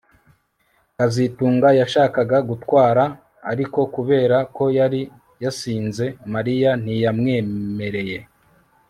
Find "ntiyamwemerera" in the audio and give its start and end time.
6.83-8.25